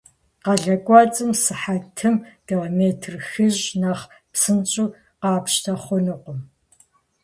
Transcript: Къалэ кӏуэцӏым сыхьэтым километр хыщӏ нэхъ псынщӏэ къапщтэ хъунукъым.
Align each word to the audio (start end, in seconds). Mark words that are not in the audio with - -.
Къалэ 0.43 0.75
кӏуэцӏым 0.85 1.31
сыхьэтым 1.43 2.15
километр 2.47 3.13
хыщӏ 3.29 3.67
нэхъ 3.81 4.05
псынщӏэ 4.31 4.85
къапщтэ 5.21 5.73
хъунукъым. 5.83 6.39